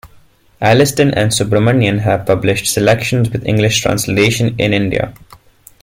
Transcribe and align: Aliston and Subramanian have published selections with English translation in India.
Aliston 0.63 1.13
and 1.15 1.29
Subramanian 1.31 1.99
have 1.99 2.25
published 2.25 2.65
selections 2.73 3.29
with 3.29 3.45
English 3.45 3.81
translation 3.81 4.55
in 4.57 4.73
India. 4.73 5.13